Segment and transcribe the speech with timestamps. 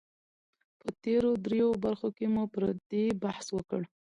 [0.79, 3.81] په تېرو دريو برخو کې مو پر دې بحث وکړ